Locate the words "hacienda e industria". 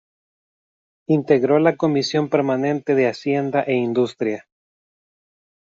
3.07-4.47